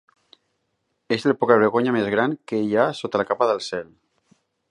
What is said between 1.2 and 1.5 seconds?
el